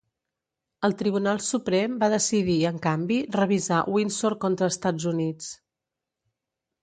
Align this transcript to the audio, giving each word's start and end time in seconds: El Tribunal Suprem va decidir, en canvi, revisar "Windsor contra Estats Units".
El 0.87 0.93
Tribunal 1.01 1.41
Suprem 1.47 1.97
va 2.03 2.07
decidir, 2.13 2.55
en 2.69 2.79
canvi, 2.85 3.17
revisar 3.37 3.81
"Windsor 3.97 4.37
contra 4.47 4.71
Estats 4.75 5.05
Units". 5.11 5.51